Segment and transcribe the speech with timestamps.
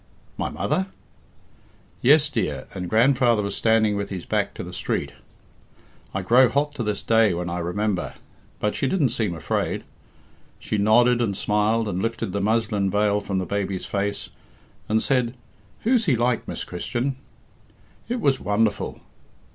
[0.35, 0.87] "My mother?"
[2.01, 5.11] "Yes, dear, and grandfather was standing with his back to the street.
[6.11, 8.15] I grow hot to this day when I remember,
[8.59, 9.83] but she didn't seem afraid.
[10.57, 14.31] She nodded and smiled and lifted the muslin veil from the baby's face,
[14.89, 15.37] and said
[15.81, 17.17] 'Who's he like, Miss Christian?'
[18.09, 19.01] It was wonderful.